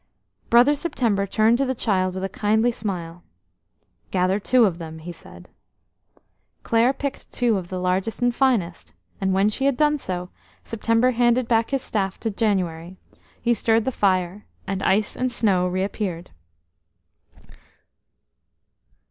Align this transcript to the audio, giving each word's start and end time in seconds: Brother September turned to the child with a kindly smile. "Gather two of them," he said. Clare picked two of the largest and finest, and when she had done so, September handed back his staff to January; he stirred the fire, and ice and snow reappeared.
Brother 0.49 0.73
September 0.73 1.27
turned 1.27 1.59
to 1.59 1.65
the 1.65 1.75
child 1.75 2.15
with 2.15 2.23
a 2.23 2.27
kindly 2.35 2.71
smile. 2.71 3.21
"Gather 4.09 4.39
two 4.39 4.65
of 4.65 4.79
them," 4.79 4.97
he 4.97 5.11
said. 5.11 5.47
Clare 6.63 6.91
picked 6.91 7.31
two 7.31 7.55
of 7.59 7.67
the 7.67 7.77
largest 7.79 8.19
and 8.19 8.33
finest, 8.33 8.93
and 9.21 9.31
when 9.31 9.47
she 9.47 9.65
had 9.65 9.77
done 9.77 9.99
so, 9.99 10.31
September 10.63 11.11
handed 11.11 11.47
back 11.47 11.69
his 11.69 11.83
staff 11.83 12.19
to 12.21 12.31
January; 12.31 12.97
he 13.39 13.53
stirred 13.53 13.85
the 13.85 13.91
fire, 13.91 14.47
and 14.65 14.81
ice 14.81 15.15
and 15.15 15.31
snow 15.31 15.67
reappeared. 15.67 16.31